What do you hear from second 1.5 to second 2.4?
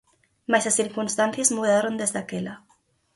mudaron desde